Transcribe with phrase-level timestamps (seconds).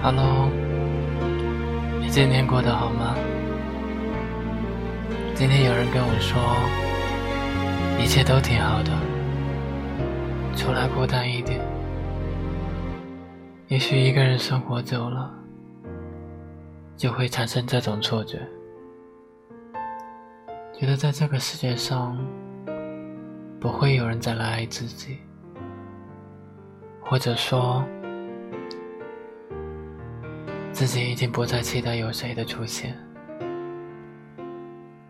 [0.00, 0.48] Hello，
[2.00, 3.16] 你今天过得好吗？
[5.34, 6.40] 今天有人跟我说，
[8.00, 8.92] 一切都挺好的，
[10.54, 11.60] 除了孤单一点。
[13.66, 15.34] 也许一个人生活久了，
[16.96, 18.38] 就会产生这种错觉，
[20.72, 22.16] 觉得在这个世界上
[23.58, 25.18] 不会有人再来爱自己，
[27.02, 27.84] 或者说。
[30.78, 32.96] 自己已经不再期待有谁的出现，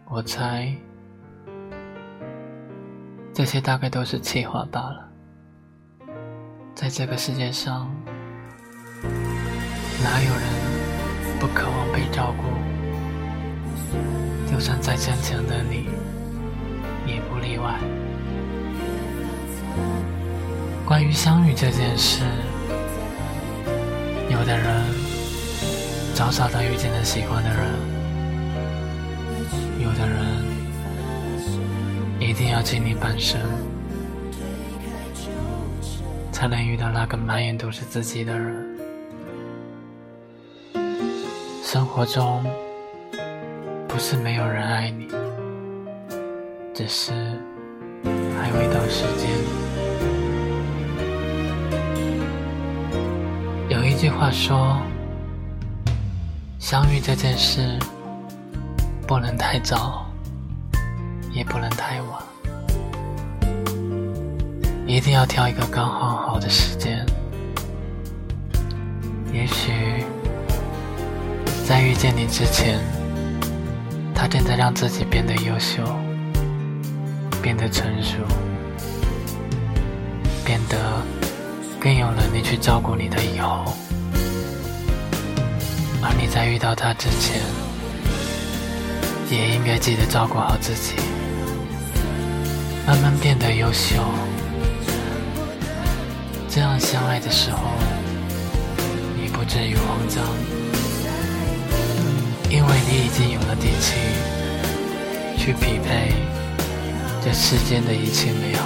[0.07, 0.75] 我猜
[3.35, 5.07] 这些大概都是气话罢了。
[6.75, 7.95] 在这个世界上，
[10.03, 10.43] 哪有人
[11.39, 12.45] 不渴望被照顾？
[14.51, 15.85] 就算再坚强的你，
[17.07, 17.79] 也不例外。
[20.87, 22.25] 关于相遇这件事，
[24.31, 25.08] 有的人。
[26.19, 27.59] 早早的遇见了喜欢的人，
[29.81, 30.19] 有的人
[32.19, 33.41] 一定要经历半生，
[36.33, 38.67] 才能遇到那个满眼都是自己的人。
[41.63, 42.45] 生活中
[43.87, 45.07] 不是没有人爱你，
[46.75, 47.13] 只是
[48.37, 49.31] 还未到时间。
[53.69, 54.77] 有一句话说。
[56.59, 57.79] 相遇这件事，
[59.07, 60.05] 不能太早，
[61.33, 62.23] 也不能太晚，
[64.85, 67.07] 一定要挑一个刚好好的时间。
[69.33, 69.73] 也许
[71.65, 72.81] 在遇见你之前，
[74.13, 75.83] 他正在让自己变得优秀，
[77.41, 78.17] 变得成熟，
[80.45, 80.77] 变得
[81.79, 83.73] 更有能力去照顾你的以后。
[86.01, 87.43] 而你在遇到他之前，
[89.31, 90.95] 也应该记得照顾好自己，
[92.87, 93.97] 慢慢变得优秀。
[96.49, 97.59] 这样相爱的时候，
[99.17, 100.25] 你不至于慌张，
[102.49, 103.95] 因为你已经有了底气
[105.37, 106.15] 去匹配
[107.25, 108.65] 这世间的一切美好。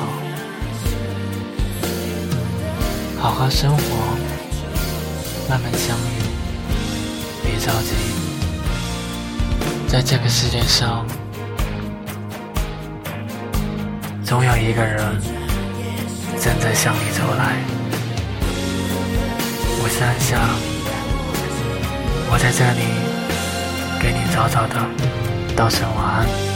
[3.18, 3.82] 好好生活，
[5.48, 6.21] 慢慢相遇。
[7.62, 7.94] 别着急，
[9.86, 11.06] 在这个世界上，
[14.24, 14.98] 总有一个人
[16.40, 17.54] 正在向你走来。
[19.80, 20.40] 我是安夏，
[22.32, 22.82] 我在这里
[24.00, 26.51] 给你早早的道声晚安。